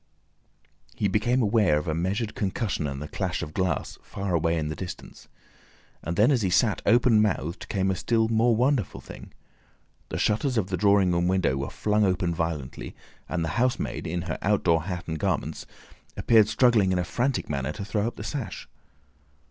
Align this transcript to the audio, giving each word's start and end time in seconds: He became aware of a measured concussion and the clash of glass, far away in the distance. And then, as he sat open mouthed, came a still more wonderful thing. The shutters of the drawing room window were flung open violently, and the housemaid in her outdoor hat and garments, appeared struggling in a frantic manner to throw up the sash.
He 0.95 1.07
became 1.07 1.43
aware 1.43 1.77
of 1.77 1.87
a 1.87 1.93
measured 1.93 2.33
concussion 2.33 2.87
and 2.87 2.99
the 2.99 3.07
clash 3.07 3.43
of 3.43 3.53
glass, 3.53 3.99
far 4.01 4.33
away 4.33 4.57
in 4.57 4.67
the 4.67 4.75
distance. 4.75 5.27
And 6.01 6.15
then, 6.15 6.31
as 6.31 6.41
he 6.41 6.49
sat 6.49 6.81
open 6.87 7.21
mouthed, 7.21 7.69
came 7.69 7.91
a 7.91 7.95
still 7.95 8.27
more 8.27 8.55
wonderful 8.55 8.99
thing. 8.99 9.31
The 10.09 10.17
shutters 10.17 10.57
of 10.57 10.69
the 10.71 10.75
drawing 10.75 11.11
room 11.11 11.27
window 11.27 11.55
were 11.55 11.69
flung 11.69 12.03
open 12.03 12.33
violently, 12.33 12.95
and 13.29 13.43
the 13.45 13.49
housemaid 13.61 14.07
in 14.07 14.23
her 14.23 14.39
outdoor 14.41 14.85
hat 14.85 15.07
and 15.07 15.19
garments, 15.19 15.67
appeared 16.17 16.47
struggling 16.47 16.91
in 16.91 16.97
a 16.97 17.03
frantic 17.03 17.47
manner 17.47 17.71
to 17.73 17.85
throw 17.85 18.07
up 18.07 18.15
the 18.15 18.23
sash. 18.23 18.67